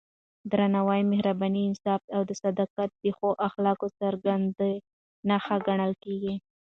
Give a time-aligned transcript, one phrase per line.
[0.51, 4.71] درناوی، مهرباني، انصاف او صداقت د ښو اخلاقو څرګندې
[5.27, 6.33] نښې ګڼل کېږي.